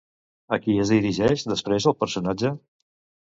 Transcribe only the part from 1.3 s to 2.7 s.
després el personatge?